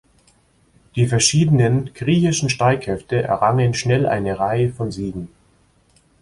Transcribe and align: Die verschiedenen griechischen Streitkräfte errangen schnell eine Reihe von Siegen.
Die 0.95 1.05
verschiedenen 1.05 1.93
griechischen 1.93 2.49
Streitkräfte 2.49 3.21
errangen 3.21 3.75
schnell 3.75 4.07
eine 4.07 4.39
Reihe 4.39 4.73
von 4.73 4.89
Siegen. 4.91 5.27